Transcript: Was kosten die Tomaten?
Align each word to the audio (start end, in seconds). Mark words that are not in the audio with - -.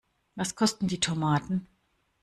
Was 0.33 0.55
kosten 0.55 0.87
die 0.87 0.99
Tomaten? 0.99 1.67